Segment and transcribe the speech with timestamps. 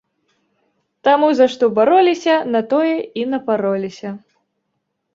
[1.07, 4.09] Таму за што бароліся, на тое і напароліся.